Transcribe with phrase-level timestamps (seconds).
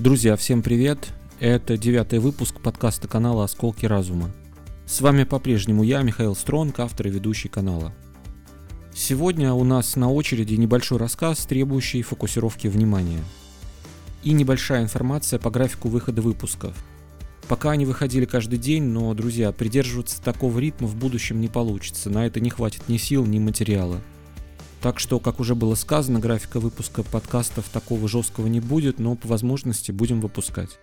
[0.00, 1.10] Друзья, всем привет!
[1.40, 4.30] Это девятый выпуск подкаста канала «Осколки разума».
[4.86, 7.92] С вами по-прежнему я, Михаил Стронг, автор и ведущий канала.
[8.94, 13.22] Сегодня у нас на очереди небольшой рассказ, требующий фокусировки внимания.
[14.22, 16.74] И небольшая информация по графику выхода выпусков.
[17.46, 22.24] Пока они выходили каждый день, но, друзья, придерживаться такого ритма в будущем не получится, на
[22.24, 24.00] это не хватит ни сил, ни материала.
[24.80, 29.28] Так что, как уже было сказано, графика выпуска подкастов такого жесткого не будет, но по
[29.28, 30.78] возможности будем выпускать.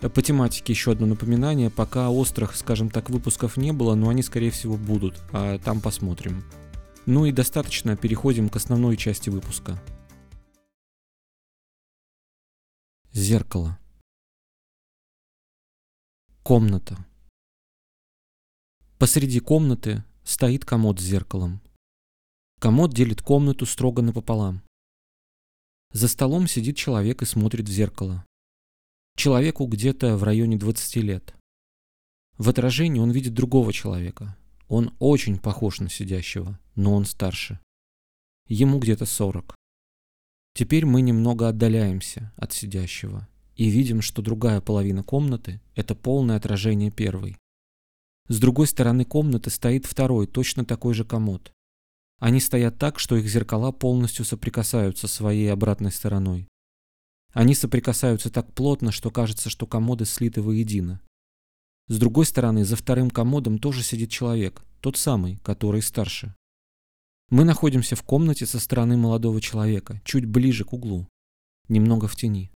[0.00, 1.70] Э, по тематике еще одно напоминание.
[1.70, 5.22] Пока острых, скажем так, выпусков не было, но они, скорее всего, будут.
[5.32, 6.42] А там посмотрим.
[7.06, 9.78] Ну и достаточно, переходим к основной части выпуска.
[13.12, 13.78] Зеркало.
[16.42, 16.96] Комната.
[18.98, 21.60] Посреди комнаты стоит комод с зеркалом.
[22.60, 24.62] Комод делит комнату строго напополам.
[25.92, 28.24] За столом сидит человек и смотрит в зеркало.
[29.16, 31.34] Человеку где-то в районе 20 лет.
[32.36, 34.36] В отражении он видит другого человека.
[34.68, 37.60] Он очень похож на сидящего, но он старше.
[38.48, 39.54] Ему где-то 40.
[40.54, 46.90] Теперь мы немного отдаляемся от сидящего и видим, что другая половина комнаты– это полное отражение
[46.90, 47.36] первой.
[48.28, 51.52] С другой стороны комнаты стоит второй, точно такой же комод.
[52.18, 56.48] Они стоят так, что их зеркала полностью соприкасаются своей обратной стороной.
[57.32, 61.00] Они соприкасаются так плотно, что кажется, что комоды слиты воедино.
[61.88, 66.34] С другой стороны, за вторым комодом тоже сидит человек, тот самый, который старше.
[67.30, 71.08] Мы находимся в комнате со стороны молодого человека, чуть ближе к углу,
[71.68, 72.52] немного в тени.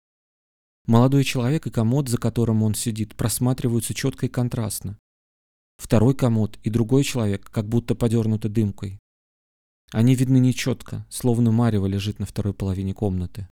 [0.86, 4.98] Молодой человек и комод, за которым он сидит, просматриваются четко и контрастно.
[5.78, 9.00] Второй комод и другой человек как будто подернуты дымкой.
[9.92, 13.48] Они видны нечетко, словно марево лежит на второй половине комнаты.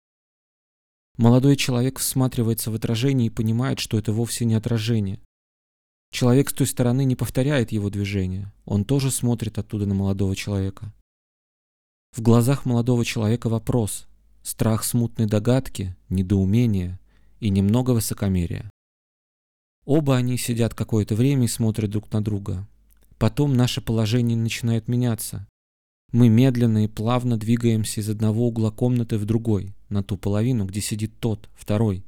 [1.17, 5.21] Молодой человек всматривается в отражение и понимает, что это вовсе не отражение.
[6.11, 10.93] Человек с той стороны не повторяет его движения, он тоже смотрит оттуда на молодого человека.
[12.13, 14.07] В глазах молодого человека вопрос,
[14.43, 16.99] страх смутной догадки, недоумение
[17.41, 18.71] и немного высокомерия.
[19.85, 22.67] Оба они сидят какое-то время и смотрят друг на друга.
[23.19, 25.47] Потом наше положение начинает меняться.
[26.13, 30.81] Мы медленно и плавно двигаемся из одного угла комнаты в другой, на ту половину, где
[30.81, 32.03] сидит тот, второй.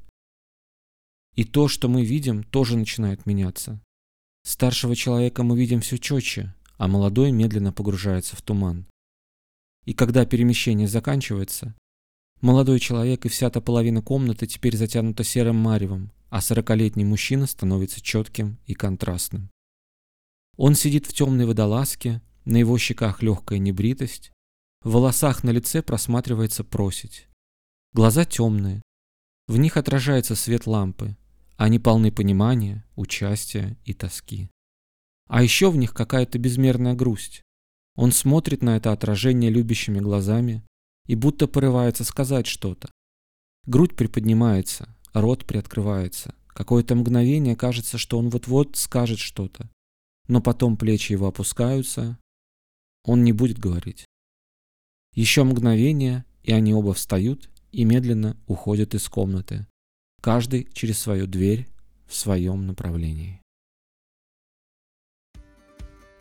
[1.35, 3.81] И то, что мы видим, тоже начинает меняться.
[4.43, 8.87] Старшего человека мы видим все четче, а молодой медленно погружается в туман.
[9.85, 11.75] И когда перемещение заканчивается,
[12.41, 18.01] молодой человек и вся та половина комнаты теперь затянута серым маревом, а сорокалетний мужчина становится
[18.01, 19.51] четким и контрастным.
[20.57, 24.33] Он сидит в темной водолазке, на его щеках легкая небритость,
[24.83, 27.29] в волосах на лице просматривается просить.
[27.93, 28.83] Глаза темные,
[29.47, 31.17] в них отражается свет лампы,
[31.57, 34.51] они полны понимания, участия и тоски.
[35.29, 37.43] А еще в них какая-то безмерная грусть.
[37.97, 40.65] Он смотрит на это отражение любящими глазами
[41.07, 42.91] и будто порывается сказать что-то.
[43.67, 46.35] Грудь приподнимается, рот приоткрывается.
[46.49, 49.71] Какое-то мгновение кажется, что он вот-вот скажет что-то.
[50.29, 52.19] Но потом плечи его опускаются,
[53.05, 54.05] он не будет говорить.
[55.15, 59.67] Еще мгновение, и они оба встают и медленно уходят из комнаты,
[60.21, 61.69] каждый через свою дверь
[62.07, 63.41] в своем направлении.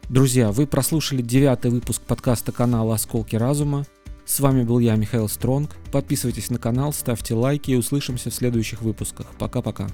[0.10, 3.86] Друзья, вы прослушали девятый выпуск подкаста канала «Осколки разума».
[4.26, 5.76] С вами был я, Михаил Стронг.
[5.92, 9.28] Подписывайтесь на канал, ставьте лайки и услышимся в следующих выпусках.
[9.38, 9.88] Пока-пока.